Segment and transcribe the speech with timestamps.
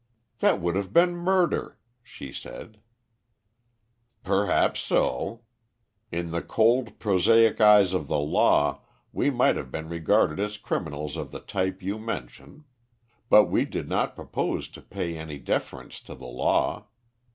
[0.39, 2.79] "That would have been murder," she said.
[4.23, 5.43] "Perhaps so.
[6.11, 8.81] In the cold, prosaic eyes of the law
[9.13, 12.63] we might have been regarded as criminals of the type you mention;
[13.29, 16.87] but we did not propose to pay any deference to the law.